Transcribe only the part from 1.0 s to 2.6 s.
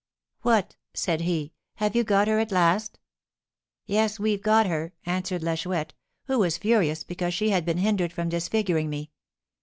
he, 'have you got her at